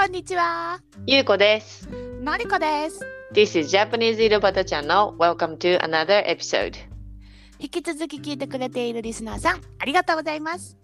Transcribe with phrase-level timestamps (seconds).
[0.00, 0.80] こんにちは。
[1.08, 1.88] ゆうこです。
[2.22, 3.04] のりこです。
[3.34, 5.16] This is Japanese 井戸端 Channel.
[5.16, 6.76] Welcome to another episode.
[7.58, 10.78] 引き続き聞いてくれているリスナーさん、ありがとうございます。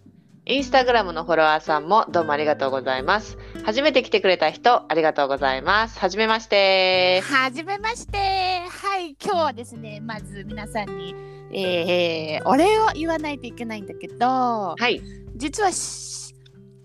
[0.47, 3.39] インスタグラムのフォロワーさんもどうもありがとうございます。
[3.65, 5.97] 初めて来てくれた人、ありがとうございます。
[6.01, 7.21] はじめまして。
[7.21, 8.19] はじめまして。
[8.19, 11.15] はい、今日はですね、まず皆さんに、
[11.53, 15.01] えー、お礼を言わないといけないんだけど、はい。
[15.37, 15.71] 実は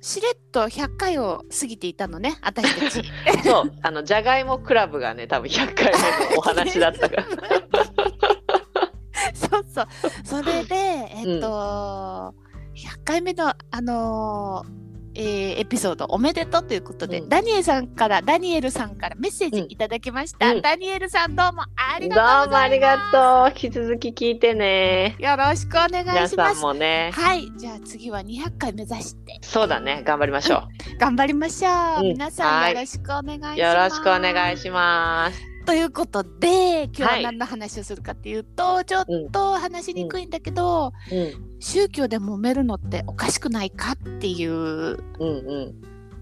[0.09, 3.07] ししれっと100回を過ぎていたのね、私たち。
[3.45, 7.25] そう、あの、じゃがいもクラブがね、多分100回目のお話だったから。
[9.35, 9.87] そうそう。
[10.23, 12.33] それで、えっと、
[12.75, 14.88] 100回目の、あのー
[15.19, 20.51] えーエピソードおめでとうということで、うんダニエルさんから、ダニエルさんからメッセージいただきました。
[20.53, 22.97] うんダニエルさんどうもありどうがとうございもありが。
[23.11, 23.49] とう。
[23.49, 25.15] 引き続き聞いてね。
[25.19, 26.61] よろしくお願い皆さんします。
[26.61, 27.11] もね。
[27.13, 30.03] はい、じゃあ次は200回目指してそうだね。
[30.05, 30.63] 頑張りましょ
[30.99, 31.99] 頑張りましょう。
[31.99, 33.55] うん皆さはいんよろしくお願いします。
[33.55, 33.57] う。
[33.59, 35.48] よろしくお願いします。
[35.69, 41.59] ということで今日ははい何の話をするかっていうと、ちょっと話しにくいんだけど、うん。
[41.59, 44.55] 宗教で揉めるのっておかしくないかっていうう
[44.95, 45.75] んう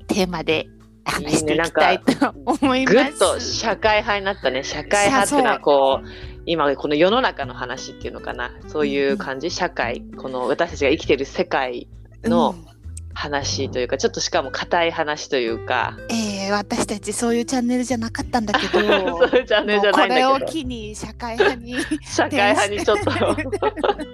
[0.03, 0.05] ん。
[0.07, 0.67] テーマで
[1.05, 2.93] 話していきたいと思います。
[2.93, 4.65] ぐっと社会派になったね。
[4.65, 6.07] 社会派っていうのはこう
[6.45, 8.51] 今この世の中の話っていうのかな。
[8.67, 11.87] そういう感じ、社会この私たちが生きてる世界
[12.25, 12.76] のうん
[13.17, 15.97] 話というかちょっとしかも硬い話というか。
[16.09, 18.79] えー私たちそういうチャンネルじゃなかったんだけど。
[18.79, 18.85] そ
[19.25, 20.31] ういうチャンネルじゃないんだけど。
[20.31, 23.11] これを機に社会派に社会派にちょっと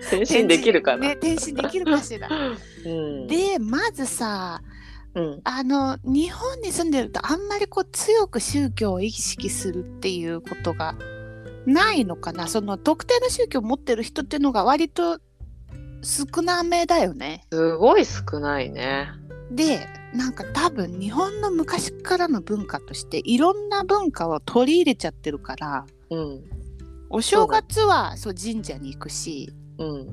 [0.01, 0.47] 転身。
[0.47, 1.09] できるかな。
[1.09, 2.29] ね転身できるかしら。
[2.29, 3.27] うん。
[3.27, 4.61] でまずさ
[5.13, 5.41] うん。
[5.43, 10.95] あの日本に住んでるとあんまりこう強く宗教を意識するっていうことが
[11.65, 12.47] ないのかな。
[12.47, 15.19] その特定の宗教を持ってる人っていうのが割と
[16.03, 17.45] 少なめだよね。
[17.51, 19.09] すごい少ないね。
[19.51, 26.41] でなんか多分日本の昔からの文化としていろんな文化を取り入れちゃってるからうん
[27.09, 30.07] お正月はそう神社に行くしうん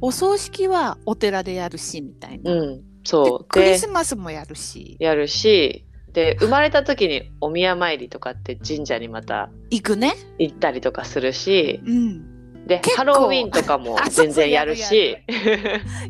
[0.00, 2.52] お葬式はお寺でやるしみたいな。
[2.52, 10.14] うんでそうクリでスマスもやるしやるしで生まれた時にお宮参りとかって神社にまた行くね。
[10.38, 12.27] 行ったりとかするしうん。
[12.68, 15.16] でハロウィンとかも全然やるし。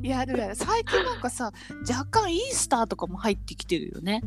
[0.03, 0.55] やるやる。
[0.59, 1.53] 最近なんかさ
[1.89, 4.23] 若干イースターとかも入ってきてるよね。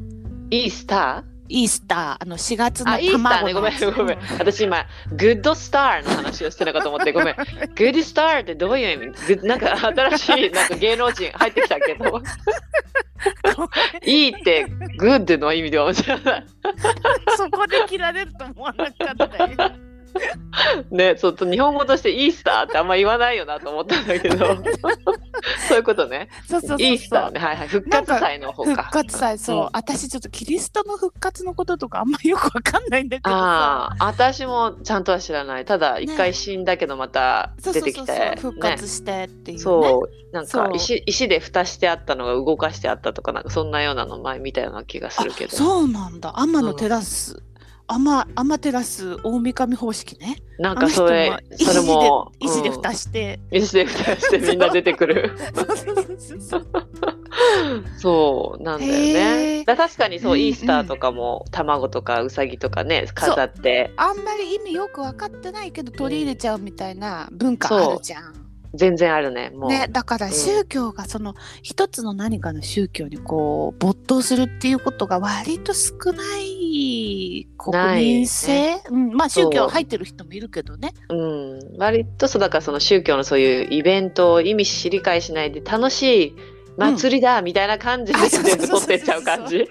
[0.50, 2.24] イースタイースター。
[2.24, 4.20] あの4月のーあイースター卵ねごめんごめん。
[4.40, 7.36] 私今グッドスターの話をしてたかと思ってごめん。
[7.76, 9.46] グッドスターってどういう意味？
[9.46, 12.22] なんか新しい なんか芸能人入ってきたけど。
[14.06, 14.66] いいって
[14.98, 16.20] good の意味では面白い。
[17.36, 19.91] そこで切られると思わなかったよ
[20.92, 24.46] ねちょっと日本語としてイースターってあんま言わないよなと思ったんだけど。
[25.68, 26.30] そういうことね。
[26.48, 27.40] そうそうそうイースターね。
[27.40, 27.68] はいはい。
[27.68, 28.84] 復活祭の方か。
[28.84, 29.70] 復活祭そう、うん。
[29.74, 33.38] 私ちょっとキリストの復活のこととかあんまりよくわかんないんだけどさ。
[33.38, 35.66] ああ私もちゃんとは知らない。
[35.66, 39.64] ただ一回死んだけどまた出てきて復活してっていうね。
[39.64, 45.52] そうなんか石、石で蓋してあったのが動かしてあったとかなんかそんなようなの前見たような気がするけど。
[45.54, 46.34] あそうなんだ。
[46.38, 47.44] 天のテラス、
[47.94, 50.38] 天天テラス大神方式ね。
[50.60, 55.32] なんかそれそれも石で蓋して、石で蓋してみんな出てくる。
[57.98, 59.66] そうなんだよへねー。
[59.66, 60.46] だ確かにそう、うんうん。
[60.46, 63.92] イースターとかも卵とかウサギとかね飾って。
[63.98, 68.51] あんまり意味よく分かってないけど取り入れちゃうみたいな文化あるじゃん。
[68.74, 70.34] 全然あるねもう、ね、だからうん。
[70.34, 80.94] 宗教がその一つの何かの宗教にこう没頭するっていうことが割と少ない国民性、うん、まあ宗教入ってる人もいるけどね。
[81.10, 86.36] うん、割とそうだからその宗教のそういうイベントを意味し理解しないで楽しい
[86.78, 89.68] 祭りだみたいな感じで全部取ってっちゃう感じ。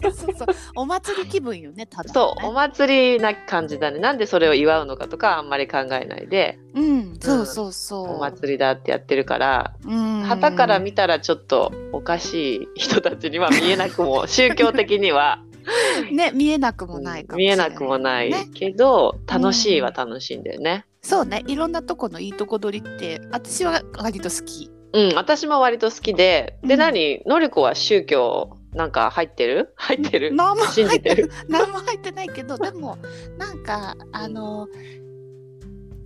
[0.00, 0.46] そうそうそうそう。
[0.76, 2.10] お祭り気分よねただ、ね。
[2.12, 3.98] そうお祭りな感じだね。
[3.98, 6.58] なんでそれを祝うのかとかあんまり考えないで。
[6.74, 8.16] うん、そうそうそう。
[8.16, 10.22] お祭りだってやってるからうん。
[10.22, 15.42] 旗から見たらちょっとおかしい人たちには見えなくも宗教的には。
[16.12, 20.86] ね見えなくもないかもしれない、見えなくもないねけど楽しいは楽しいんだよね。
[21.02, 24.70] そうねいろんなとこのいいとこ取りって私は割と好き。
[24.92, 26.80] うん、私も割と好きで、で、うん。
[26.80, 27.22] 何？
[27.26, 29.74] のりこは宗教なんか入ってる？
[29.76, 30.34] 入ってる？
[30.34, 31.30] 何も信じてる？
[31.48, 32.96] 何も入ってないけどでも
[33.36, 34.68] なんかあの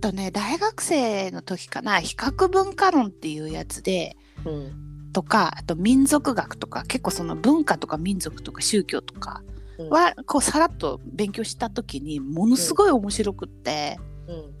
[0.01, 1.99] とね大学生の時かな？
[2.01, 5.11] 比較文化論っていうやつでうん。
[5.13, 9.43] とかあと民族学とか結構その文化とか民族とか宗教とか
[9.77, 9.89] うん。
[9.89, 13.97] はこうさらっと勉強した時にものすごい面白くって、
[14.27, 14.51] うん。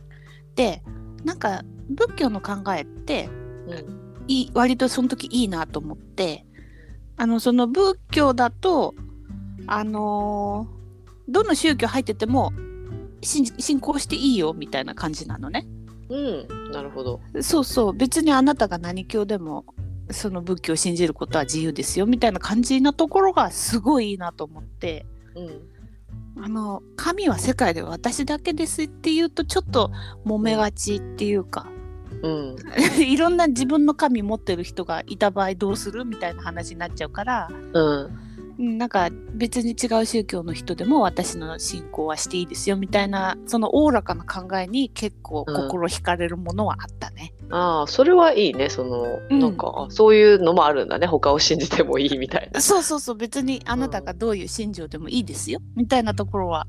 [0.55, 0.81] で
[1.25, 3.29] なんか仏教の考えって
[3.67, 4.02] うん。
[4.27, 6.45] いい割とその時いいなと思って
[7.17, 8.95] あのその仏教だと
[9.67, 10.83] あのー
[11.27, 12.51] どの宗教入ってても
[13.21, 15.65] 信信仰していいよみたいな感じなのね。
[16.09, 17.21] うん、なるほど。
[17.41, 19.65] そうそう別にあなたが何教でも
[20.11, 25.05] その仏教を信じることは自由ですよみたいな感じなところがすごいいいなと思って
[25.35, 29.91] うん、あの神は世界で私だけですっていうとちょっと
[30.25, 31.71] 揉めがちっていうか
[32.21, 32.29] う
[32.99, 38.23] ん、いろんな自分の神持ってる人がいた場合どうするみたいな話になっちゃうからうん、うん
[38.57, 47.33] なんか別に違う宗教の人でも私の信仰はしていいですよみたいなそのおおらかな考えに結構心惹かれるものはあったね。
[47.49, 48.69] ああ、それはいいね。
[48.69, 51.07] その、うんなんか、あそういうのもあるんだね。
[51.07, 52.61] 他を信じてもいいみたいな。
[52.61, 56.67] そうそうそう別にあなたがどういう信条でもいいですよみたいなところは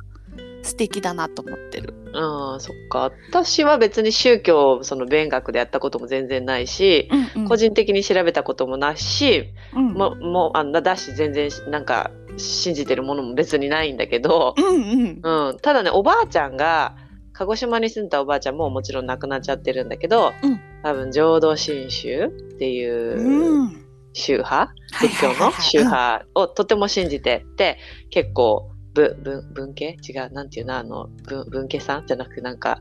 [0.64, 1.94] 素敵だなと思ってる。
[2.14, 3.12] ああ、そっか。
[3.28, 7.48] 私は別に宗教、その勉学でやったことも全然ないし、うんうん。
[7.48, 9.92] 個人的に調べたこともないし、うん。
[9.92, 15.48] ももうあんなだし全然なんか信じてるものも別にないんだけど、うんうん。
[15.50, 16.96] うん、ただねおばあちゃんが
[17.32, 20.60] 鹿児島に住んだおばあちゃんももちろん亡くなっちゃってるんだけど、うん。
[20.82, 23.84] 多分浄土真宗っていううん。
[24.14, 27.78] 宗派、はい仏教の宗派をとても信じてて
[28.10, 29.96] 結構ぶ文文系？
[30.08, 30.32] 違う。
[30.32, 32.80] なんていうのあの文文系さんじゃなくてなんか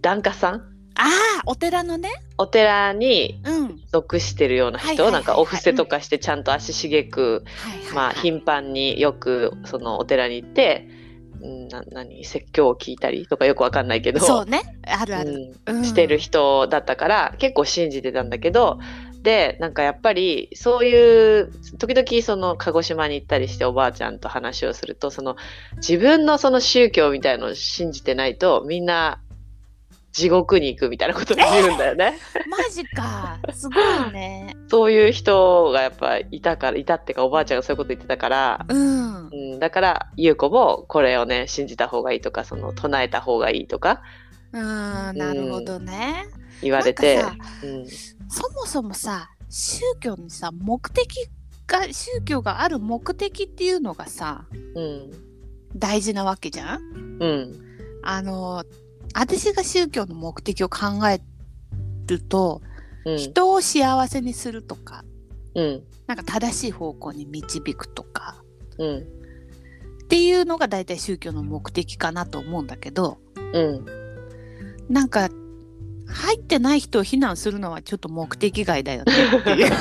[0.00, 0.54] 檀家さん？
[0.98, 2.10] ああお寺のね。
[2.38, 3.80] お寺にうん。
[3.92, 7.94] 属してるような人、なんかお布施とかしてちゃんと足しげく、はいはいはい。
[7.94, 10.88] まあ頻繁によくそのお寺に行って、
[11.42, 14.62] うん、な何説教を聞いたりとかよくわかんないけどそうね。
[14.86, 15.54] あるある。
[15.66, 15.76] うん。
[15.76, 15.84] うん。
[15.84, 18.78] してる人だったから結構信じてたんだけど
[19.26, 25.34] でなんかやっぱりそういう時々その鹿児島に行ったりしておばあちゃんと話をするとその
[25.78, 29.20] 自分のその宗教みたいのを信じてないとみんな
[30.12, 32.18] 地獄に行くみたいなことを言うんだよね。
[32.48, 34.54] マジかすごいね。
[34.70, 39.26] そういう人がやっぱいたからいたってかおばあちゃんがそういうこと言ってたから、うん。
[39.26, 44.02] うん、だから優子もこれをね信じた方がいいとかその唱えた方がいいとか
[44.52, 44.62] うん
[45.18, 46.26] なるほどね。
[46.62, 47.20] 言われて
[47.64, 47.86] うん
[48.28, 51.28] そもそもさ宗教にさ目的
[51.66, 55.10] が宗教がある目的っていうのがさうん。
[55.74, 56.80] 大事なわけじゃん？
[57.20, 57.54] うん。
[58.02, 58.64] あの
[59.14, 61.20] 私が宗教の目的を考え
[62.06, 62.62] ると
[63.04, 63.18] うん。
[63.18, 65.04] 人を幸せにするとか
[65.54, 65.82] うん。
[66.06, 68.36] なんか正しい方向に導くとか
[68.78, 68.98] うん。
[68.98, 73.18] っていうのが大体宗教の目的かなと思うんだけど
[73.52, 73.86] うん。
[74.88, 75.28] なんか
[76.08, 79.72] 入ってない人を非難するのはちょっと目的外だよねっていう。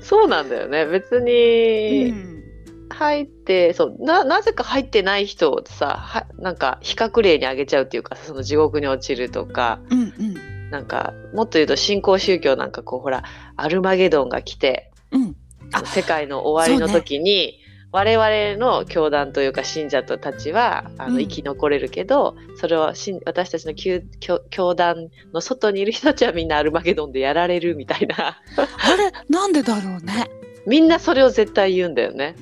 [0.00, 0.86] そうなんだよね。
[0.86, 2.42] 別うにん。
[2.90, 10.70] 入って、そうななぜか入ってない人をさはなんか比較例に挙げちゃうっていうかその地獄に落ちるとかうんうん。
[10.70, 13.24] なんかもっと言うと新興宗教なんかこうほら
[13.56, 15.36] アルマゲドンが来てうん。
[15.72, 17.58] あ世界の終わりの時に、
[17.92, 22.94] 我々の教団というか信者たちはあのうん生き残れるけど、それは
[23.26, 30.30] 私たちの教教教団の外にいる人たちはみんなアルマゲドンでやられるみたいな あれなんでだろうね。
[30.66, 32.34] みんなそれを絶対言うんだよね。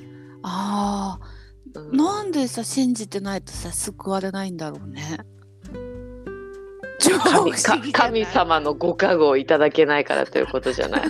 [0.42, 1.30] ああ
[1.74, 5.18] うんなんでさ信じてないとさ救われないんだろうね。
[7.62, 11.02] 神超神様のご加護をいただけないからということじゃない。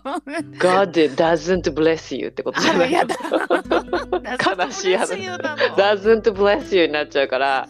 [0.58, 2.92] God doesn't bless you ってことじゃない。
[2.92, 7.68] 悲しい話 doesn't bless you になっちゃうから、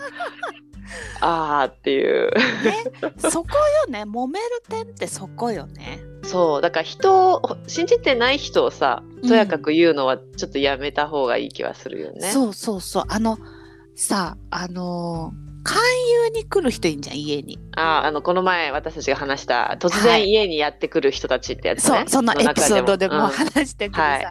[1.20, 2.30] あーっていう。
[3.18, 3.48] そこ
[3.86, 6.00] よね揉める点ってそこよね。
[6.22, 12.30] そう、だから人を、信じてない人をさ、とやかく言うのはちょっとやめた方がいい気はするよね。
[12.30, 13.38] そうそうそうあの
[13.94, 15.78] さあのー勧
[16.34, 17.58] 誘に来る人いんじゃん家に。
[17.76, 21.98] あーあの、この前私たちが話した、突然はい家にやってくる人たちってやつね。
[21.98, 24.26] そうそのエピソードでもうん話してくるさ、はい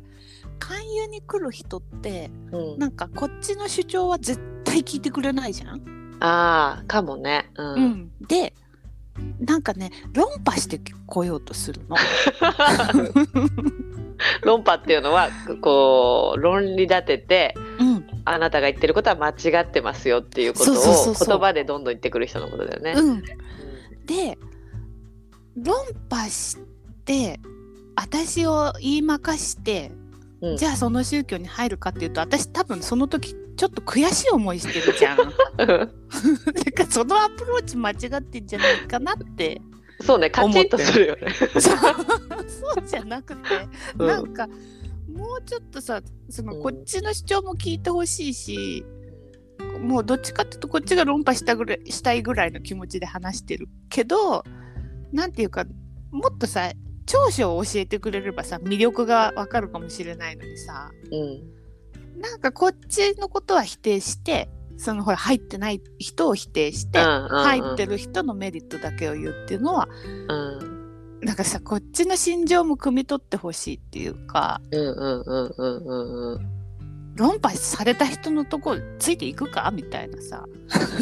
[0.59, 5.81] 勧誘に来る人ってうんなんかこっちの主張は絶対聞いてくれないじゃん？
[6.19, 7.49] ああ、かもね。
[7.55, 7.73] うん。
[7.75, 8.53] うん、で
[9.39, 11.95] なんかね論破してこようとするの。
[14.43, 15.29] 論破っていうのは、
[15.61, 17.88] こう、論理立てて、うん
[18.31, 22.93] あなたが言ってることは間違ってますよっていうことを言葉でどんどん言ってくる人のことだよね。
[22.95, 23.23] うん、
[24.05, 24.37] で
[25.57, 25.75] 論
[26.09, 26.57] 破し
[27.05, 27.39] て
[27.95, 29.91] 私を言いまかして、
[30.41, 35.17] うんじゃあその宗教に入るかっていうと私多分その時ちょっと悔しい思いしてるじゃん。
[35.57, 35.83] だか
[36.77, 39.61] らそのアプローチ間違ってんじゃないかなって
[40.01, 41.33] そうね、カチンとするよね。
[41.33, 41.73] そうそ
[42.81, 43.41] うじゃなくて、
[43.97, 44.47] うんなんか
[45.15, 46.63] もうちょっとさそのうん。
[46.63, 48.85] こっちの主張も聞いてほしいし、
[49.81, 53.67] もうどっちかっていうとこっちが論破したぐらいしたいぐらいの気持ちで話してる。
[53.89, 54.43] けど
[55.11, 55.65] なんていうか
[56.11, 56.71] もっとさ
[57.05, 61.15] 長所を教えてくれればさ魅力がわかるかもしれないのにさう
[62.17, 62.21] ん。
[62.21, 69.89] なんかこっちのことは否定してそのほら入ってない人を否定して、入ってる人のメリットだけを言うっていうのは
[70.29, 70.35] う
[70.65, 70.78] ん
[71.21, 75.77] なんかさこっちの心情も汲み取ってほしいっていうかうんうんうんうん。
[75.85, 76.59] うんうん
[77.19, 80.45] 論破された人のとこついていくかみたいなさ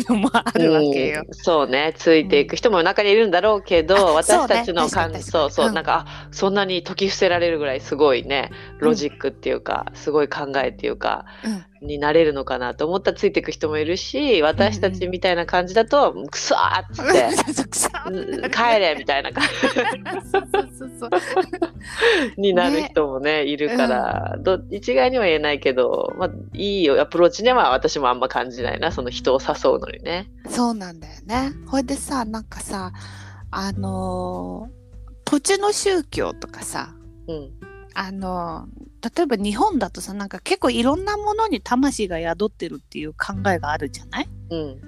[0.10, 1.24] のもあるわけよ。
[1.28, 1.34] うん。
[1.34, 5.76] そうねついていく人も中にいるんだろうけど、あ私たちの感そうねそうそう、うん。
[5.76, 17.28] なんかあそんなに解き伏せられるぐらいすごいねロジックっていうか、すごい考えっていうかうんになれるのかなと思ったらついていく人もいるし私たちみたいな感じだと「くそー!」っつって。
[18.50, 19.44] 帰れみたいな感
[22.36, 30.30] じ になる人もねいるから、ど一概には言えないけど、まあ、いいよアプローチには私もあんま感じないなその人を誘うのにね。
[30.50, 31.52] そうなんだよね。
[31.68, 32.92] ほいでさなんかさ
[33.52, 34.78] あのー
[35.30, 36.96] 土地の宗教とかさ
[37.28, 37.52] うん
[37.94, 44.30] あのー例えば日本だとさなんか結構いろんなものに魂が宿ってるっていう考えがあるじゃない？
[44.50, 44.82] うん。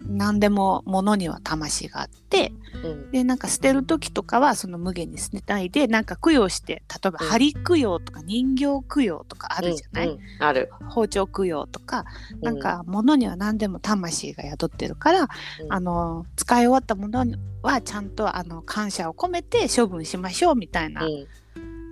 [0.00, 2.52] 何でも物には魂があって
[2.84, 3.10] うん。
[3.10, 10.20] でなんか捨てる時とかはその無限に捨てないでなんか供養して例えばうん針供養とか人形供養とかあるじゃない、うんうん。
[10.38, 10.70] ある。
[10.88, 12.04] 包丁供養とか
[12.40, 15.28] うなんか物には何でも魂が宿ってるから、うん。
[15.68, 21.26] あの使い終わったものにはちゃんとあの感謝を込めて処分しましょうみたいな、うん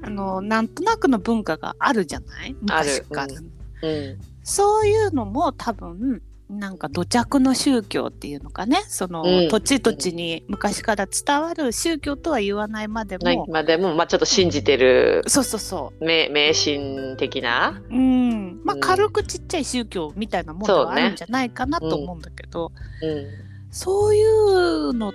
[0.03, 2.55] あのなんとなくの文化があるじゃない？
[2.61, 3.35] 昔から、
[3.83, 4.19] うん。
[4.45, 8.85] そういうのも多分なんか土着の宗教っていうのかね？
[8.87, 9.49] その、うん。
[9.49, 18.61] 土地土地に昔から伝わる宗教とは言わないまでないも、まあでも、まあ、ちょっと信じてるそうそうそ迷迷信的な、ううん。
[18.65, 18.81] まあうん。
[18.81, 21.03] 軽くちっちゃい宗教みたいなものはそうね。
[21.03, 22.71] あるんじゃないかなと思うんだけど、
[23.03, 23.27] うん。
[23.73, 25.13] そういうの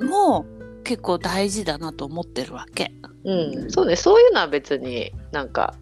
[0.00, 0.46] も
[0.84, 2.92] 結構大事だなと思ってるわけ。
[3.24, 3.96] うん、そうね。
[3.96, 5.74] そういうのは別になんか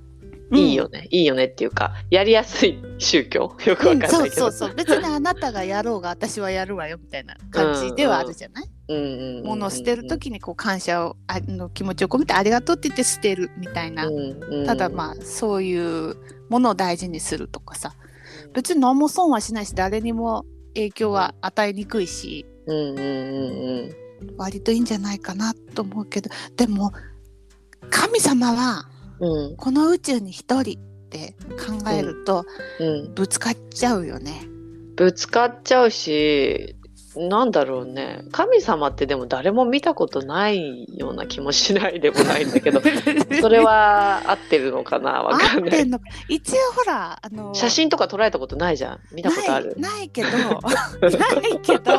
[0.53, 3.57] いいよね、いいよねっていうかやりやすい宗教？
[3.65, 4.75] よくわかんないけど、そうそうそう。
[4.75, 16.17] 別にあなたがやろうが私はやるわよみたいな感じではあるじゃない、うんうんうんうん物を捨てる時にこう感謝をあの気持ちを込めてありがとうって言って捨てるみたいな、うんうんただまあそういう
[16.49, 17.95] ものを大事にするとかさ。
[18.53, 22.47] 別に何も損はしないし誰にも影響は与えにくいし。
[22.67, 23.03] うんうんう
[23.89, 24.06] ん
[24.37, 26.93] 割といいんじゃないかなと思うけどでも
[27.91, 28.89] 神様は
[29.57, 32.45] この宇宙に一人って考えると
[32.81, 33.15] うん。
[33.15, 34.43] ぶつかっちゃうよね。
[34.97, 36.76] ぶつかっちゃうし
[37.17, 38.23] なんだろうね。
[38.31, 42.81] 神様ってでも誰も見たことないような気もしないでもないんだけど。
[43.41, 45.23] それは合ってるのかな？
[45.23, 45.71] わかんない。
[45.71, 46.05] 合ってんのか？
[46.29, 49.01] 一応ほらあの写真とか捉えたことないじゃん。
[49.13, 49.75] 見たことある？
[49.79, 50.29] ないけど。
[51.09, 51.93] ないけど。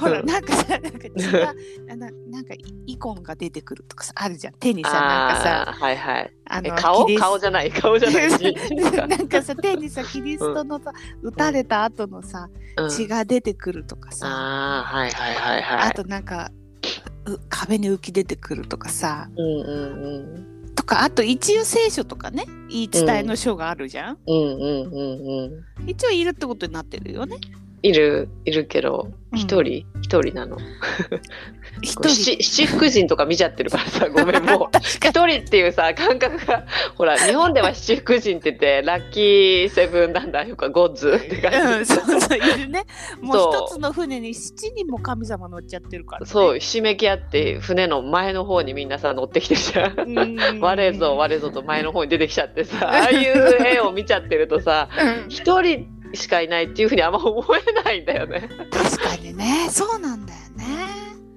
[0.00, 1.54] ほらなんかさなんか血が
[1.90, 4.54] あのなんかイイコンが出てくるとかさあるじゃん。
[4.54, 6.32] 手にさなんかさはいはい。
[6.46, 7.06] あえ顔？
[7.16, 7.70] 顔じゃない。
[7.70, 8.30] 顔じゃない。
[8.32, 8.54] し
[9.08, 9.42] なんか。
[9.42, 12.90] さ手にさキリストのさ、撃たれた後のさうん。
[12.90, 15.88] 血が出てくるとかさ、ああはいはいはいはい。
[15.88, 16.50] あとなんか
[17.26, 19.28] う壁に浮き出てくるとかさ。
[19.36, 20.74] うんうんうん。
[20.74, 25.88] とかあと一応聖書とかね言い伝えの書があるじゃん、うんうんうんうん。
[25.88, 27.36] 一応いるってことになってるよね
[27.82, 29.38] いるいるけどうん。
[29.38, 30.58] 一人一人なの。
[31.82, 34.78] 七七福神とか見ちゃってるからさ ごめんもう。
[34.82, 36.66] 一人っていうさ感覚が。
[36.96, 40.44] ほら日本では七福神って言ってラッキーセブンなんだ。
[40.44, 42.84] よかゴッズって感うん、じ、そうそういるね。
[43.20, 46.26] もう一つの船に七人も神様乗っちゃってるから、ね。
[46.26, 50.00] そうひしめき合って船の前の方にみんなさ乗ってきてるじゃん。
[50.00, 50.60] うん。
[50.60, 54.88] 我ぞ我ぞと前の方に出てきちゃってさ ああいう絵を見ちゃってるとさ
[55.24, 55.30] うん。
[55.30, 60.64] 一人しかいないっていうふうにあんま思えないんだよね確かにね、そうなんだよね。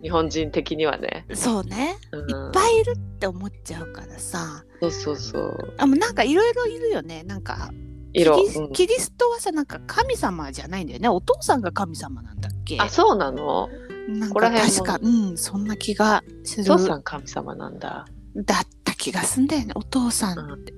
[0.01, 4.65] 日本人的にはね、そうね、うんいっぱいいるって思っちゃうからさ。
[4.81, 7.23] そうそうそうあもうなんかいろいろいるよね。
[7.23, 7.71] なんか
[8.11, 11.07] 色、キリスうんキリストはさなんか神様じゃないんだよね。
[11.07, 12.77] お父さんが神様なんだっけ？
[12.79, 13.69] あそうなの？
[14.09, 16.73] なんか確かうんそんな気がする。
[16.73, 19.71] お父さん神様なんだだった気がすんだよね。
[19.75, 20.73] お父さんって、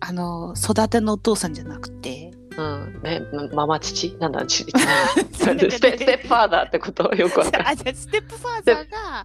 [0.00, 2.27] あの育てのお父さんじゃなくて。
[2.58, 3.00] うん。
[3.04, 4.16] ねまママ父？
[4.18, 7.14] なんだ ステステップファーダーってこと？
[7.14, 7.72] よくわかんない。
[7.72, 9.24] あじゃあステップファーザーが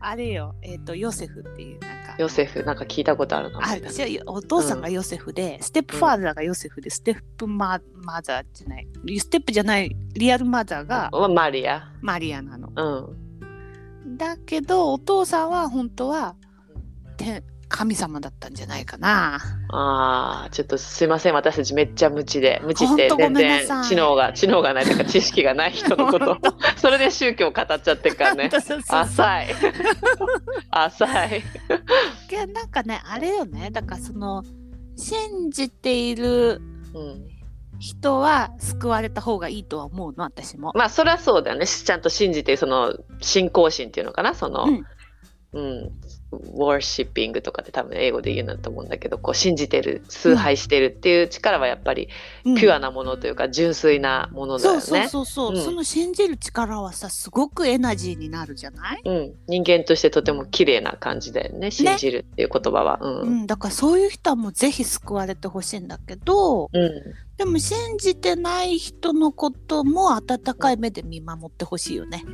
[0.00, 2.62] あれよ、えっ、と、ヨセフっていう、なんか、ヨセフ。
[2.64, 3.62] なんか聞いたことあるなあ
[4.26, 8.86] お父さんがヨセフで、ステップファーザーがヨセフで、ステップママザーじゃない、
[9.18, 11.90] ステップじゃない、リアルマザーがまマリア。
[12.02, 12.70] マリアなの。
[12.76, 14.16] うん。
[14.18, 16.36] だけど、お父さんは本当は、
[17.16, 17.42] て
[17.78, 19.36] 神様だったんじゃないかな。
[19.68, 21.34] ああ、ちょっとすいません。
[21.34, 26.38] 私たちめっちゃ無知で、無知って全然知能が、知能がないというか知識がない人のこと。
[26.76, 28.50] それで宗教語っちゃってるからね。
[28.88, 29.54] 浅い。
[30.72, 31.38] 浅い。
[31.38, 34.42] いやなんかねあれよねだからその
[34.96, 36.60] 信じている
[36.94, 37.28] うん。
[37.78, 40.72] 人は救われた方がいいとは思うの私も。
[40.74, 41.64] まあ、そりゃそうだよね。
[41.64, 44.34] ちゃんと信じて、その、信仰心っていうのかな。
[44.34, 44.84] その、うん
[45.52, 45.90] うん。
[46.30, 52.08] ワーシッピングとかって多分英語で言うんだと思うんだけど、こう信じてる、崇拝してるっていう力はやっぱり
[52.44, 52.54] うん。
[52.56, 54.80] ピュアなものというか、純粋なものだよね。
[54.80, 55.64] そうそうそうそう、うん。
[55.64, 62.98] その信じる力はさすごくエナジーになるじゃない、うん、人間としてとても綺麗な感じだよね信じるっていう言葉は。
[63.00, 63.42] ううん。
[63.44, 66.90] ん、だからそういう人はもうぜひ救われてほしいんだけどうん。
[67.38, 72.24] でも信じてない人のことも温かい目で見守ってほしいよね。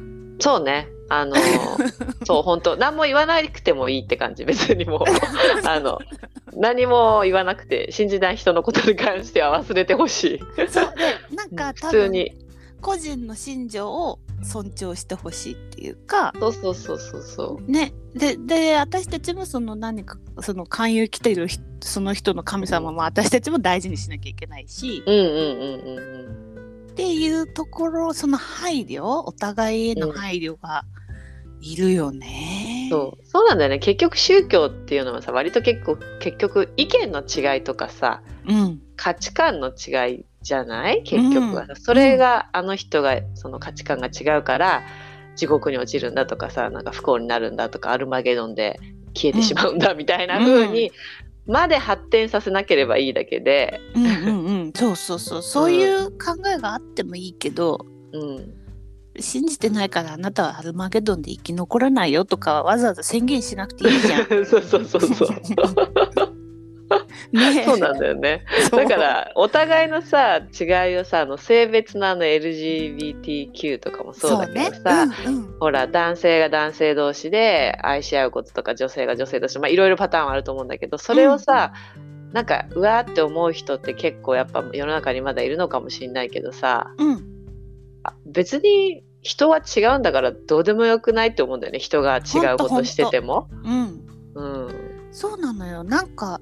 [0.40, 0.88] そうね。
[1.10, 1.36] あの
[2.24, 2.76] そう本当。
[2.76, 4.44] 何も言わなくてもいいって感じ。
[4.44, 5.00] 別にもう
[5.66, 5.98] あの
[6.56, 10.68] 何も言わなくて信じない人のことに関しては忘れてほしい。
[10.68, 10.94] そう。
[10.96, 12.44] でなんか多普通分に。
[12.84, 17.94] 個人の信条を尊重してほしいっていうかそうそうそうそうそね。
[18.14, 26.90] でで私たちもその何かその勧誘来てる人その人の神様も私たちも大事にしなきゃいけないし、ううんうんうんうんうん。
[26.90, 30.84] っていうところその配慮お互いへの配慮が
[31.60, 32.63] いるよね。
[32.94, 33.26] そう。
[33.26, 33.78] そうなんだよね。
[33.78, 38.80] 結局宗教っていうのはさ割と結構結局意見の違いとかさうん。
[38.96, 41.02] 価値観の違いじゃない？
[41.02, 44.82] 結局は、それがあの人がその価値観が違うから
[45.36, 48.78] 地獄に落ちるんだとかさなんか不幸になるんだとかアルマゲドンで
[49.14, 50.92] 消えてしまうんだみたいな風に
[51.46, 54.72] まで発展させなければいいだけで、うんうんうん。
[54.74, 55.42] そうそうそう。
[55.42, 58.54] そういう考えがあってもいいけど、うん、
[59.20, 64.26] 信じてないからあなたはアルマゲドンで生き残らないよとかわざわざ宣言しなくていいじゃん。
[64.46, 65.28] そうそうそうそう。
[67.32, 67.64] ねえ。
[67.64, 68.44] そうなんだよね。
[68.70, 75.14] だからお互いのさ違いをさあの性別のあの LGBTQ とかもそうだけどさ、ね。
[75.26, 75.56] うんうん。
[75.58, 81.72] ほら男性が男性同士で愛し合うこととか女性が女性同士まあいろいろパターンはあると思うんだけどそれをさ、
[82.32, 87.24] なんかうわーって思う人って結構やっぱ世の中にまだいるのかもしれないけどさうん。
[88.02, 91.78] あ別に人は違うんだからどうでもよくないって思うんだよね。
[91.78, 93.48] 人が違うことしてても。
[93.64, 94.06] うん。
[94.34, 94.68] うん。
[95.10, 95.82] そうなのよ。
[95.82, 96.40] なんか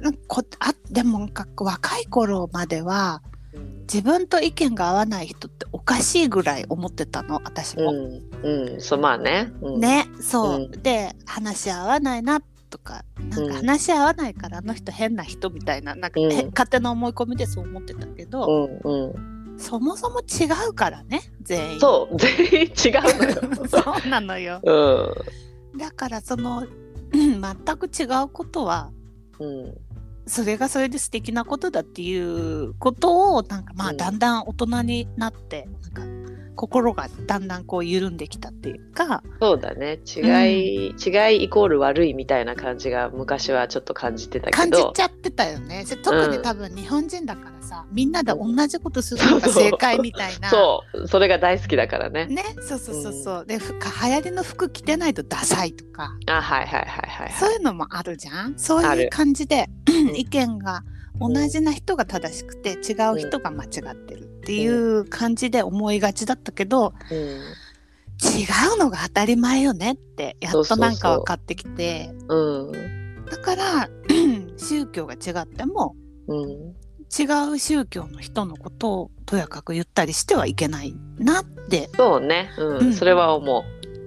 [0.00, 3.22] なんかこあでもなんか若い頃までは
[3.82, 7.92] 自分と意見が合わない人っておかしいぐらい思ってたの私も。
[8.42, 9.52] うん、うん、そうまあね。
[9.62, 10.82] うん、ねそう、うん。
[10.82, 13.48] で話し合わないなとかなんうん。
[13.50, 16.32] か話し合わないからあの人変な人みたいななんか、うん。
[16.32, 19.29] へ勝手な思い込みでそう思ってたけど、うんうん。
[19.60, 21.80] そもそも違うからね全員。
[21.80, 23.68] そう、全員違うのよ。
[23.68, 24.60] そうなのよ。
[24.64, 25.78] うん。
[25.78, 26.66] だからその
[27.12, 28.90] うん 全く違うことは
[29.38, 29.74] うん。
[30.26, 36.02] それがそれで素敵なことだっていうことをなんかまあうんだんだん大人になってなんか
[36.60, 39.98] 心がだんだんこう緩んできたっていうかそうだね。
[40.14, 44.92] 違い、違いイコール悪いみたいな感じが昔はちょっと感じてたけ感じど。
[44.94, 45.86] ちゃってたよね。
[45.88, 50.50] で特にうん多分日本人だからさみんなで同じことするのが正解みたいな。
[50.50, 52.26] そう、それが大好きだからね。
[52.26, 53.46] ね、そうそうそうそう。
[53.46, 53.78] でふ流
[54.12, 57.32] 行りの服着てないとダサいとかあ、はいはいはいはいはい。
[57.40, 58.58] そういうのもあるじゃん。
[58.58, 60.84] そういう感じでん 意見が
[61.18, 67.40] 同じな人が正しくて違う人が間違ってるっていう感じで思いがちだったけど、うん。
[68.22, 68.44] 違
[68.74, 73.24] うのが当たり前よねってやっとなんか分かってきてうん。
[73.24, 73.88] だから
[74.58, 75.96] 宗教が違っても
[76.28, 76.74] うん。
[77.18, 82.50] 違う宗教の人のことをとやかく言ったりしてはいけないなってそうね。
[82.58, 82.76] うん。
[82.78, 83.64] うんそれは思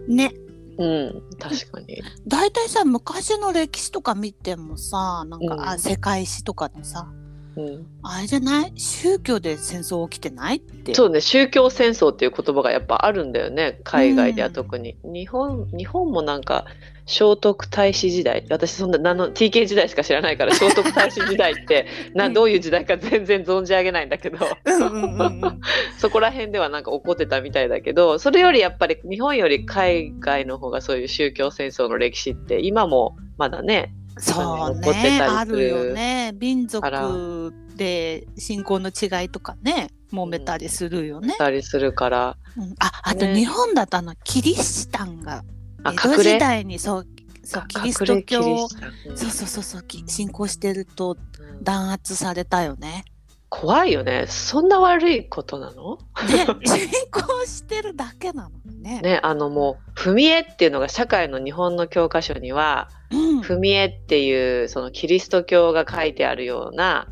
[0.07, 0.33] ね
[0.77, 0.83] う。
[0.83, 1.23] うん。
[1.39, 2.01] 確かに。
[2.27, 7.07] 大体さ昔の歴史とか見てもさなんか、うんあ世界史とかでさ
[7.55, 7.85] うん。
[8.01, 8.73] あれじゃない？
[8.75, 11.21] 宗教で戦争起きてないってそうね。
[11.21, 13.79] 宗教戦争っていう言葉がやっぱあるんだよね。
[13.83, 14.97] 海外では特に。
[15.03, 16.65] 日本、日本もなんか、
[17.05, 18.45] 聖徳太子時代。
[18.49, 22.33] 私そんな何の TK 時代しか知らないから聖徳太子時代って なうん。
[22.33, 24.37] どういう時代か 全然存じ上げないんだけど。
[24.65, 25.61] うんうんうんうん。
[25.97, 36.33] そこら辺ではなんか起こってたみたいだけどそれよりやっぱり日本より海外の方がそういう宗教戦争の歴史って今もまだねそう残ってねあるよね。
[36.39, 37.07] 民から。
[37.07, 42.37] 族で信仰の違いとかね揉めたりするよね、たりするから。
[42.55, 42.75] うん。
[42.79, 43.35] ああとね。
[43.35, 45.43] 日本だとあのキリシタンがあ
[45.85, 47.07] 江戸時代にそう
[47.43, 48.67] そうキリスト教そ
[49.13, 51.63] うそうそうそうき信仰してるとうん。
[51.63, 53.05] 弾圧されたよね。
[53.49, 54.25] 怖いよね。
[54.27, 55.99] そんな悪いことなの？
[56.27, 59.01] ね 進行してるだけなのね。
[59.01, 67.07] ねあのもう「踏み絵」っていうのが社会の日本の教科書にはうん「踏み絵」っていうそのキリスト教が書いてあるような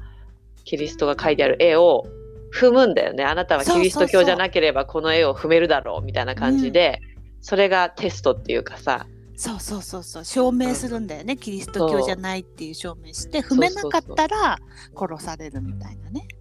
[0.66, 2.06] キリストが書いてある絵を
[2.54, 3.24] 踏むんだよね。
[3.24, 7.00] あなたはキリスト教じゃなければこの絵を踏めるだろうみたいな感じで、
[7.42, 9.08] それがテストっていうかさ。
[9.36, 10.26] そうそうそうそう。
[10.26, 14.60] 証明するんだよね、キリスト教じゃないっていう証明して踏めなかったら
[14.96, 16.22] 殺されるみたいなね。
[16.22, 16.41] そうそう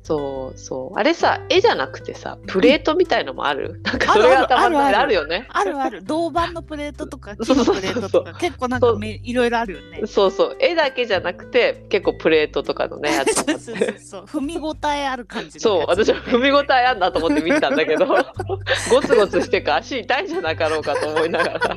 [0.94, 4.44] あれさ絵じゃなくてさプレートみたいのもある、なんかそれがある。
[4.44, 5.46] 頭の中であるよね。
[5.50, 6.04] あるある。
[6.04, 7.64] 銅板のプレートとか木のそうそう。
[7.66, 10.06] そうプレートとか結構なんかめいろいろあるよね。
[10.06, 10.56] そうそう。
[10.58, 13.76] 絵だけじゃなくて結構プレートとかのね やつそうそう。
[13.76, 18.06] てそう踏み応えある感じのそう私は踏み応えあんだと思って見てたんだけど。
[18.90, 21.76] ゴツゴツしてか足痛いんじゃなかろうかと思いながら、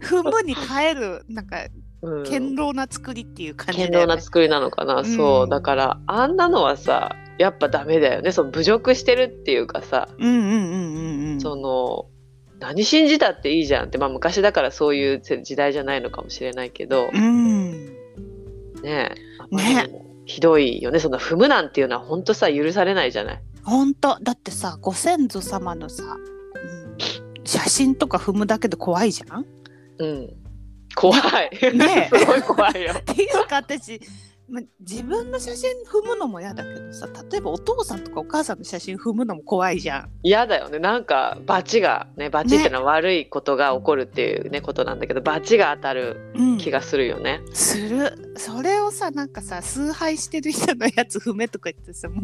[0.00, 1.56] 踏むに耐えるなんか
[2.02, 3.88] うん、堅牢な作りっていう感じね。
[3.92, 8.32] 牢な作りなのかな、んそうだからあんなのはさやっぱダメだよね。
[8.32, 10.08] その侮辱してるっていうかさ。
[11.40, 12.06] その
[12.60, 13.98] 何信じたっていいじゃんって。
[13.98, 17.86] まあ昔だからそういう時代じゃないのかもしれないけど、うん。
[17.86, 17.92] ね
[18.84, 19.14] え。
[19.38, 21.00] あまりにもひどいよね。
[21.00, 23.42] そんな踏むなんていうのは本当さ許されないじゃない。
[23.64, 24.18] 本当。
[24.22, 29.46] だってさご先祖様のさ、うん、写真とか踏むだけで怖いじゃん？
[29.98, 30.32] うん、
[30.94, 31.76] 怖い。
[31.76, 32.14] ねえ。
[32.18, 32.92] すごい怖いよ。
[32.98, 34.00] っていうか私
[34.52, 40.10] ま自分の写真踏むのも嫌だけどさ例えばお父さんとかお母さんの写真踏むのも怖いじゃん。
[40.22, 40.78] 嫌だよね。
[40.78, 47.40] なんか罰がね罰っていうのは悪いことが起こるっていうねことなんだけど罰が当たるうん、気がするよね。
[47.54, 52.20] するそれをさなんかさ崇拝してる人のやつ踏めとか言ってさも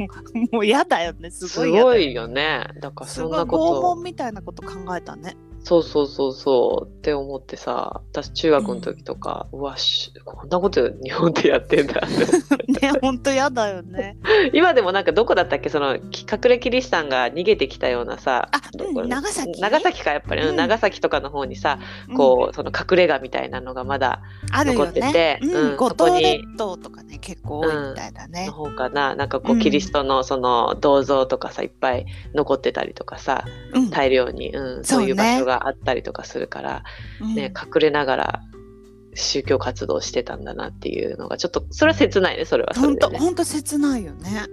[0.52, 2.68] うもう嫌だよねすすごい嫌だよごいよね。
[2.80, 5.34] だからそんなこと問みたいなこと考えたね。
[5.64, 12.00] そうそうそうそうって思ってさ私中学の時とか、うわしこんなこと日本でやってんだ。
[12.00, 12.08] っ
[12.74, 14.16] てねほんと嫌だよね。
[14.52, 15.68] 今でもなんかどこだったっけ？
[15.68, 19.60] そのき隠れキリシタンが逃げてきたようなさあうん長崎。
[19.60, 20.48] 長崎かやっぱり、うん。
[20.50, 22.16] うん長崎とかの方にさうん。
[22.16, 25.38] こう、その隠れ家みたいなのがまだ残ってねて。
[25.42, 28.46] うんうん五そこに島列島とかね結構多いみたいだね。
[28.46, 28.52] の。
[28.52, 29.14] 方かな。
[29.14, 29.60] なんかこううん。
[29.60, 33.44] キリストのその銅像とかさいっぱい残ってたりとかさ
[33.74, 33.90] うん。
[33.90, 36.84] 大量に、うん、そうねそういう場所があったりとかするから、
[37.20, 38.42] うんね、隠れながら
[39.14, 43.18] 宗教活動してたんだなっていうのがちょっとそれは切ないねそれはそ本れでね。
[43.18, 44.46] 当本当切ないよね。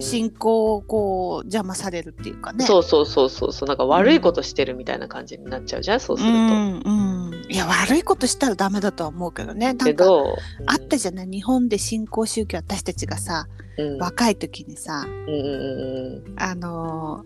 [0.00, 2.64] 信仰をこう邪魔されるっていうかね。
[2.64, 6.36] そうそうそうそうそうなんか悪いことしてるみたいな感じになっちゃうじゃんそうすると。
[6.36, 7.46] うんうん。
[7.50, 9.74] いや悪いことしたらダメだとは思うけどね。
[9.74, 10.34] けど、
[10.66, 11.26] あったじゃない？
[11.26, 17.24] 日本で信仰宗教私たちがさうん、若い時にさうんうんうんあの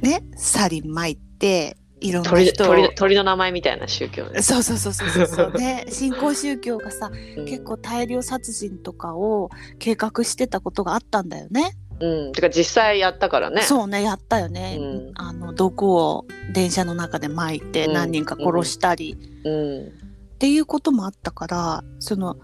[0.00, 2.66] ーねサリン巻いていろんな鳥人を。
[2.68, 4.42] 鳥鳥の名前みたいな宗教ね。
[4.42, 5.26] そうそうそうそうそう。
[5.26, 7.44] そうで新興宗教がさうん。
[7.46, 11.72] 結構大量殺人とかを計画してたことがあったんだよね。
[11.98, 13.62] うん、てか実際やったからね。
[13.62, 14.76] そうねやったよね。
[14.78, 15.12] うん。
[15.14, 17.92] あの毒を電車の中で撒いてうん。
[17.94, 19.86] 何人か殺したり、うん。
[19.86, 22.36] っていうこともあったからその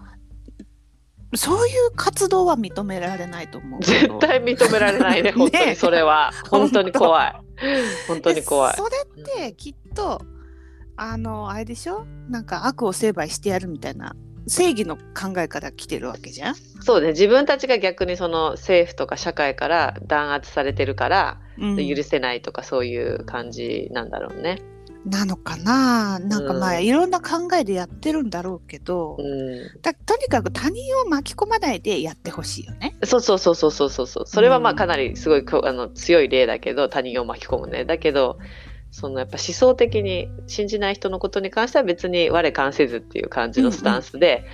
[1.35, 3.83] そういう活動は認められないと思う。
[3.83, 6.31] 絶対認められないね本当にそれは。
[6.49, 7.35] 本当に怖い
[8.07, 8.77] 本当に怖いで。
[8.77, 10.21] それってきっと
[10.95, 12.05] あのあれでしょ？
[12.29, 14.15] なんか悪を成敗してやるみたいな
[14.47, 16.55] 正義の考えから来てるわけじゃん？
[16.81, 24.59] そうね自分たちが逆にその政府とか社会から弾圧されてるからうん許せないとかそういう感じなんだろうね。
[25.05, 26.19] なのかな？
[26.19, 26.85] なんかまあ、うん。
[26.85, 32.95] いろんな考えでやってるんだろうけど、うん、だとにかく他人を巻き込まないでやってほしいよね。
[33.03, 34.25] そうそうそうそうそうそうそう。
[34.25, 37.85] それはまあうんかなりすごいあの強い例だけど他人を巻き込むね。
[37.85, 38.39] だけど
[38.91, 44.45] そのやっぱ思想的に信じない人のことに関しては別に我関せずっていう感じのスタンスで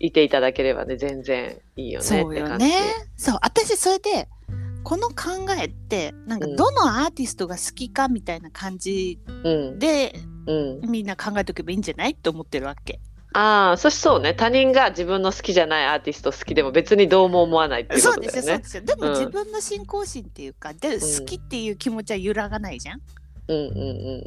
[0.00, 2.64] いていただければね全然いいよねそうって感じ。
[2.64, 2.76] よね。
[3.16, 3.38] そう。
[3.42, 4.28] 私それで
[4.84, 10.14] この考えってなんかうんどのアーティストが好きかみたいな感じうんで
[10.46, 13.00] うん、みんな考えておけばいいんじゃないって思ってるわけ。
[13.34, 18.64] ああそしそうね他人が自分の好きじゃないアーティスト好きでも別にどうも思わないっていうそことうですよ、そうで。
[18.64, 18.82] すよ。
[18.82, 23.00] でもうん自分の信仰心っていうか、で好きっていう気持ちは揺らがないじゃん。
[23.48, 23.76] うんうん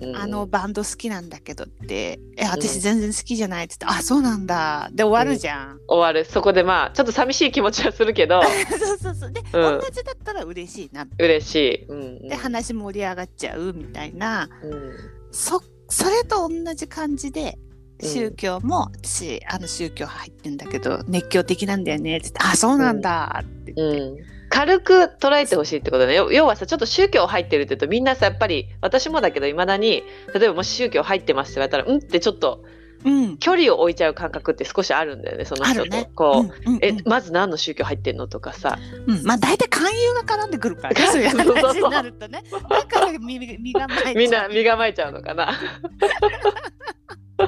[0.01, 4.89] うんうん、あのバンド好きなんだけどって、え、うん私全然好きじゃないって言って、あ、そうなんだ。
[4.91, 5.80] で終わるじゃん。
[5.88, 9.32] 終わるそこでまあちょっと寂しい気持ちはするけど そうそうそう。
[9.32, 11.08] で、うん同じだったら嬉しいな。
[11.17, 11.86] 嬉しい。
[11.86, 14.91] うんうん、で、話盛り上がっちゃうみたいな、うん
[15.32, 17.65] そ、それと同じ感じで、うん
[18.01, 24.36] 宗教も、私、あの宗教入ってんだけど、熱狂的なんだよねって言って、あ、そうなんだって言って。
[24.56, 26.15] うん、軽く捉えてほしいってことね。
[26.15, 32.63] 要要はさちょっと宗教入ってるって言うとみんなさやっぱり私もだけどいまだに例えばもし宗教入ってますって言われたらうんってちょっと
[33.06, 33.38] うん。
[33.38, 36.10] 距離を置いちゃう感覚って少しあるんだよねその人と、ね。
[36.15, 36.86] こう、うんうんうん。
[36.86, 38.80] えまず何の宗教入ってんのとかさ。
[39.06, 41.02] うん、まあ大体勧誘が絡んでくるからね。
[41.08, 42.44] そういう話になるとね。
[42.52, 44.15] だから身身構えちゃう。
[44.15, 45.54] みんな身構えちゃうのかな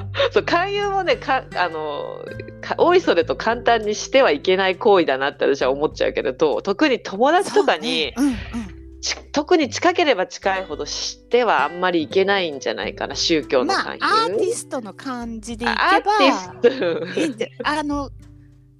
[0.32, 2.24] そう勧誘もねかあの
[2.60, 8.36] か大いそれと簡単にしてはいけない行為だなって私は思っちゃうけれど特に友達とかに、そうね。
[9.00, 13.98] ち特に近ければ近いほど知ってはあんまりいけないんじゃないかな宗うんうん、ま教の勧誘？
[14.02, 16.12] あアーティストの感じでいけば
[17.64, 18.10] あの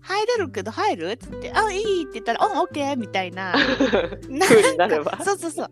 [0.08, 1.10] 入れるけど入る？
[1.10, 3.54] っつって「あいい」って言ったら「うんオッケー」みたいな。
[4.78, 5.68] なんかそうそうそう。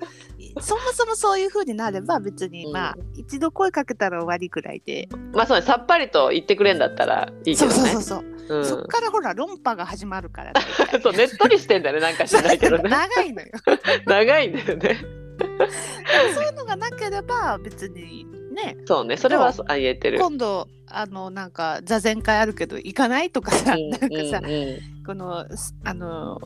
[0.60, 2.72] そもそもそういう風になれば別に、うん。
[2.72, 7.90] まあ一度声かけたら終わりぐらいで、まあそうねさっぱりと言ってくれんだったらいいけそうどね。
[7.92, 8.60] そうそうそう、う。
[8.60, 8.64] ん。
[8.64, 10.52] そっからほら論破が始まるから、
[11.02, 12.88] そうねっとりしてんだよねなんか知らないけどね。
[12.90, 13.48] 長いのよ。
[14.06, 14.98] 長いんだよね。
[16.34, 20.18] そういうのがなければ別にねそうねそれはあ言えてる。
[20.18, 26.40] 今度あのなんか座禅会あるけど行かないとかさ、うんなんかさ、うんうんこのすあの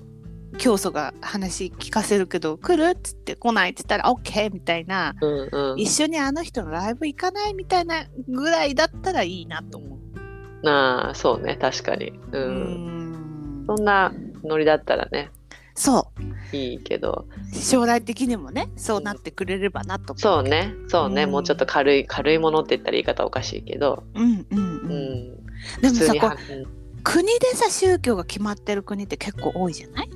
[0.59, 2.91] 教祖が話聞かせるけど来る？
[2.91, 10.69] っつって来ないっつったら OK みたいな、うんうん一緒にあの人のライブ行かないみたいなぐらいだったらいいなと思う。
[10.69, 12.11] ああそうね確かに。
[12.11, 12.15] う。
[12.33, 14.13] うんんそんな
[14.45, 15.31] ノリだったらね
[15.75, 16.13] そ
[16.53, 16.57] う。
[16.57, 17.27] いいけど。
[17.53, 20.21] 将来的にもねそうなってくれればなと思う。
[20.21, 20.75] そうね。
[20.89, 21.31] そうね、うん。
[21.31, 24.47] もうちょっと軽い軽いものって言ったら言い方おかしいけど、うんうんう。
[24.51, 24.59] うん。
[24.59, 26.31] ん、でもさこ
[27.03, 30.11] 国でさ宗教が決まってる国って結構多いじゃない？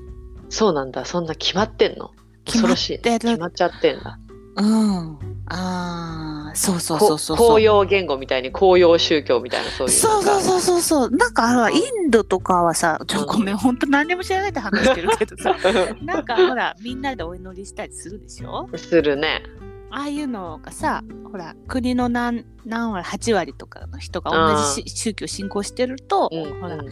[0.51, 1.05] そうなんだ。
[1.05, 2.11] そんな決まってんの？
[2.45, 2.99] 決まっ恐ろしい。
[3.01, 4.19] てる決まっちゃってんだ。
[4.57, 5.19] うん。
[5.47, 7.37] ああ、そうそうそうそう。
[7.37, 7.61] こ公そう。
[7.63, 9.93] 用言語みたいに公用宗教みたいなそういう。
[9.93, 11.11] そうそううそうそうそう。
[11.11, 11.77] なんかあのうん。
[11.77, 15.57] インドとかはさ、ちょうんごめん、本当何にも知らないで話してるけどさ、
[16.03, 18.69] なんかほら、みんなでお祈りしたりするでしょ？
[18.77, 19.43] するね。
[19.91, 26.87] ああいうのがさ、ほら、国の何何割、8割とかの人が同じし宗教信仰してると、うんほらう、ん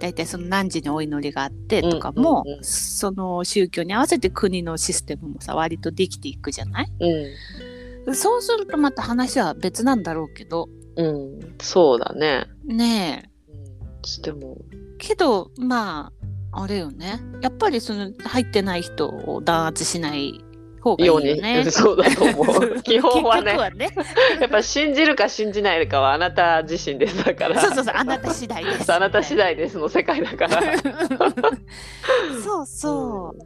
[0.00, 2.58] 大体その何時にお祈りがあってとかも、うんうん。
[2.58, 6.88] うんその宗教に合わせて国のシステムもさ、割とできていくじゃない？
[8.14, 13.30] そうするとまた話は別なんだろうけど、うん、うん、そうだね、ねえ。
[14.16, 14.58] うん、でも
[14.98, 16.12] けどま
[16.52, 17.20] ああれよね。
[17.42, 20.42] やっぱりその入ってない人を弾圧しない
[20.80, 21.70] 方がいいように、よね。
[21.70, 22.80] そうだと思う。
[22.82, 23.52] 基本はね。
[23.52, 23.90] はね。
[24.40, 27.60] やっぱ信じるか信じないかはあなた自身ですだから。
[27.60, 28.92] そうそうそうあなた次第です。
[28.92, 30.62] あなた次第ですの世界だから。
[32.42, 33.38] そうそう。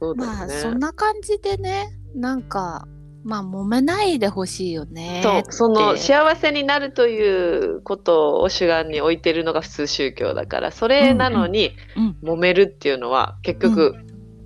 [0.00, 0.36] そうだよね。
[0.38, 2.86] まあそんな感じでねなんか
[3.24, 13.94] まあ揉めないでほしいよねそうその幸せになるということを主眼に置いてるのが普通宗教だからそれなのにうん揉めるっていうのは結局、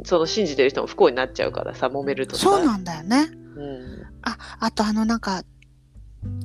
[0.04, 2.42] その信じてる人も不幸になっちゃうからさ揉めるとさ。
[2.44, 3.28] そうなんだよね。
[3.56, 4.02] うん。
[4.60, 5.42] あとあのなんか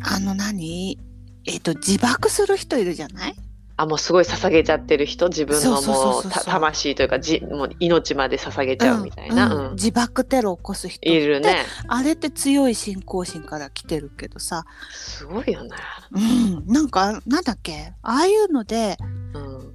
[0.02, 0.98] あの何？
[1.46, 3.36] えっ、と自爆する人いるじゃない？
[3.76, 11.66] あもうすごい捧げちゃってる人自分のもそう魂というかじもう命まで捧げちゃうみたいな、自爆テロを起こす人いるね。
[11.88, 15.72] あれって強い信仰心から来てるけどさ、すごいよね、
[16.12, 17.94] うん、なんかなんだっけ？
[18.04, 18.98] ああいうので、
[19.34, 19.74] うん、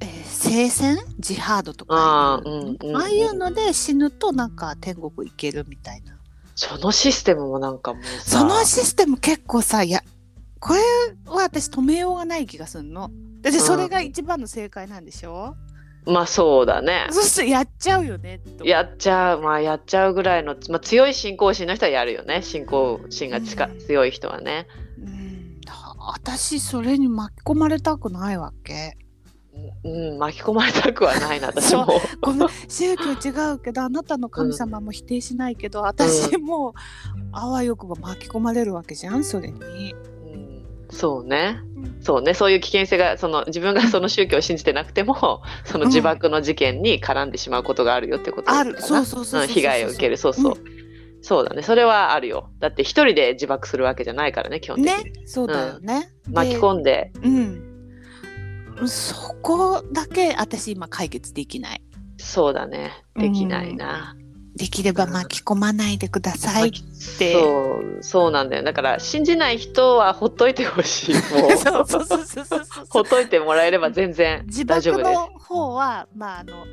[0.00, 0.98] えー聖戦？
[1.18, 1.94] ジハードとか。
[1.96, 6.18] あううんああいうので死ぬとなんか天国行けるみたいな。
[6.56, 8.40] そのシステムもなんかもうさ。
[8.40, 10.02] そのシステム結構さいや
[10.58, 10.80] これ
[11.24, 13.10] は私止めようがない気がするの。
[13.40, 15.56] だってそれが一番の正解なんでしょ、
[16.06, 17.06] まあそうだね。
[17.10, 18.64] そしてやっちゃうよねと。
[18.64, 19.42] やっちゃう。
[19.42, 22.42] まあやっちゃうぐらいの、まあ、強い信仰心の人はやるよね。
[22.42, 23.78] 信仰心が近うん。
[23.78, 24.66] 強い人はね。
[24.98, 25.60] うん。
[25.98, 28.96] 私それに巻き込まれたくないわけ。
[29.84, 31.86] うん巻き込まれたくはないな 私も。
[32.20, 32.48] ごめん。
[32.68, 36.74] 宗教違うけどあなたの神様も否定しないけど、私も
[37.32, 39.94] あわよくば巻き込まれるわけじゃんそれに。
[40.92, 41.60] うんそうね
[42.02, 42.34] そうね。
[42.34, 48.60] そういう危険性がその自分がその宗教を信じてなくてもその自爆の事件に絡んでしまうことがあるよってことかな。
[48.60, 48.80] ある。
[48.80, 50.16] そうん被害を受ける。
[50.16, 50.56] そうそう、う
[51.22, 51.62] そうだね。
[51.62, 52.50] それはあるよ。
[52.58, 55.12] だって一人で自爆するわけじゃないからね基本的に、ね。
[55.26, 56.10] そうだよね。
[56.30, 57.12] 巻き込んで。
[57.22, 58.88] うん。
[58.88, 61.82] そこだけ私今解決できない。
[62.16, 62.92] そうだね。
[63.14, 64.14] できないな、
[64.60, 66.72] できれば巻き込まないでくださいっ
[67.18, 67.32] て。
[67.32, 68.62] そうそうなんだよ。
[68.62, 71.14] だから信じない人はほっといてほしい。
[71.34, 71.56] もう。
[71.56, 72.64] そうそうそうそうそう。
[72.66, 75.10] そうほっといてもらえれば全然自大丈夫です。
[75.14, 76.66] 爆の方はまああの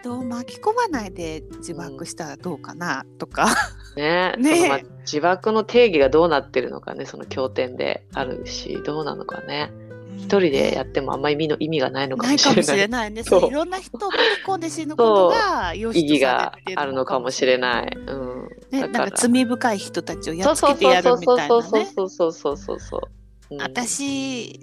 [0.00, 3.48] 人を巻き込まないで自爆したらどうかなとか、
[3.96, 4.56] ね ね。
[4.56, 9.72] そのまあ自爆の定義がどうなってるのかねその経典であるしどうなのかね
[10.18, 12.38] 一人でやってもあんまり意味の意味がないのかない。
[12.38, 13.22] かもしもしれないれないね。
[13.22, 13.40] そう。
[13.40, 13.50] そう。
[13.50, 17.96] いろんな人を巻き込んで死ぬことが良意義があるのかもしれない。
[17.96, 19.10] うん、ね、だなん。
[19.10, 21.86] か罪深い人たちをやっつそうそうけてやるみそうそうたいなね。
[21.96, 23.54] そうそうそうそうそうそう。
[23.54, 24.60] うん、私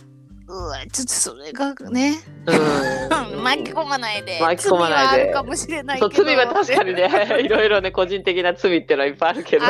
[0.47, 3.41] うわちょっとそれがね、うん。
[3.43, 4.39] 巻き込まないで。
[4.39, 5.23] 巻き込まないで。
[5.23, 7.09] 罪はあるかもしれない罪は確かにね。
[7.43, 9.65] いろいろね個人的な罪っていうのはいっぱいあるけど。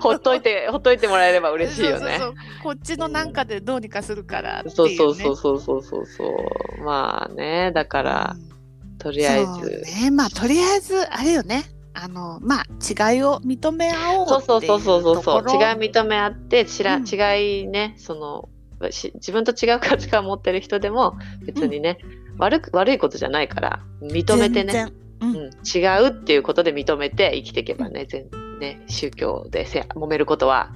[0.00, 1.98] ほっといてほっといてもらえれば嬉しいよね。
[1.98, 2.34] そうそうそう。
[2.62, 6.82] こっちのなんかでどうにかするからそうそうそうそうそうそうそう。
[6.82, 8.36] まあねだから
[8.98, 9.82] とりあえず。
[10.02, 10.10] ね。
[10.10, 11.64] まあとりあえずあれよね。
[11.92, 12.64] あのまあ
[13.12, 15.42] 違いを認め合おうそうそうそうそうそう。
[15.50, 17.04] 違い認め合ってちら、うん。
[17.06, 21.98] 違いねそのし自分と違う価値観を持ってる人でも別にね、
[22.38, 24.92] 悪く悪いことじゃないから認めてね、全然。
[25.18, 28.28] うん、違うっていうことで認めて生きていけばね,、全
[28.60, 30.72] ね宗教でせ揉めることは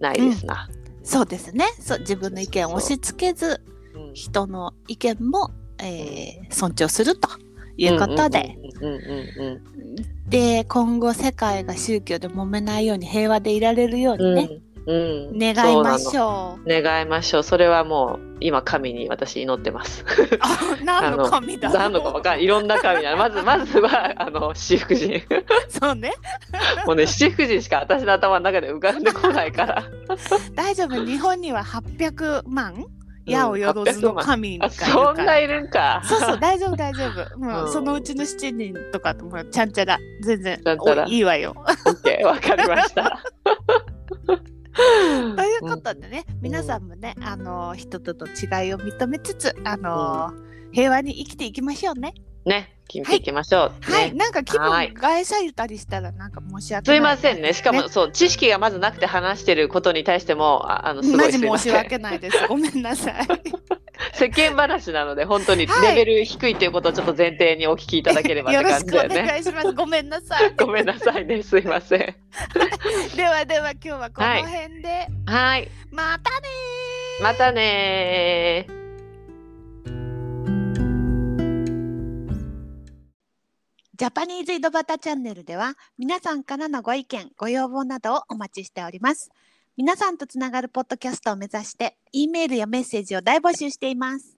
[0.00, 0.68] ないですな。
[1.02, 1.66] そうですね。
[1.78, 3.60] そう自分の意見を押し付けず
[3.94, 3.98] う。
[4.10, 4.14] ん。
[4.14, 7.28] 人の意見も、えー尊重すると
[7.76, 9.62] いうことで、うんうんうんうん
[10.28, 14.48] で今後世界が宗教で揉めないように平和でいられるようにね、
[14.86, 14.96] うん。
[14.96, 16.68] うん願いましょう。
[16.68, 16.82] の。
[16.82, 17.42] 願いましょう。
[17.42, 20.04] それはもう今神に私祈ってます。
[20.40, 21.70] あ何の神だ？
[21.70, 22.44] 何のか分かんない。
[22.44, 25.22] いろんな神だまずまずはあの七福神。
[25.68, 26.12] そうね。
[26.86, 29.84] もうね七福神しか私の頭の中で浮かんでこないから。
[30.54, 31.04] 大丈夫。
[31.04, 32.84] 日本には800万
[33.24, 36.02] 矢をよろずの神があいるから、そんないるんか。
[36.04, 37.38] そうそう大丈夫大丈夫。
[37.38, 37.72] もう、うん。
[37.72, 39.98] そのうちの7人とかもうちゃんちゃら。
[40.22, 41.04] 全然ちゃんちゃら。
[41.04, 41.54] おいいわよ。
[41.56, 43.22] オッケーわかりました。
[45.36, 50.32] ということでね、皆さんもねあの人との違いを認めつつあの、
[50.72, 52.14] 平和に生きていきましょうね。
[52.44, 53.90] ね決めていきましょう。
[53.90, 56.98] はい、ねなんか気分はい害されたりしたらなんか申し訳すない。
[56.98, 57.54] いませんね。
[57.54, 61.38] しかも、そう知識がまずなくて話してることに対してもああのすごいす。
[61.38, 62.36] 申し訳ないです。
[62.48, 63.26] ごめんなさい。
[64.14, 69.28] 世間話なので本当にはいレベル低いということをちょっと前提にお聞きいただければってよろしくお感じだよね。
[69.28, 69.72] 願いします。
[69.72, 70.52] ごめんなさい。
[70.58, 71.42] ごめんなさいね。
[71.42, 72.14] すいません。
[73.16, 75.68] ではでは今日はこの辺で、はい。
[75.90, 78.81] またねーまたね
[84.02, 89.30] ジャパニーズ井戸端チャンネルでは皆さんからのご意見、ご要望などをお待ちしております。
[89.76, 94.36] 皆さんとつながるポッドキャストを目指して、E メールやメッセージを大募集しています。